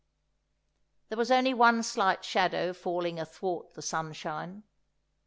There 1.09 1.17
was 1.19 1.29
only 1.29 1.53
one 1.53 1.83
slight 1.83 2.25
shadow 2.25 2.73
falling 2.73 3.19
athwart 3.19 3.75
the 3.75 3.83
sunshine. 3.83 4.63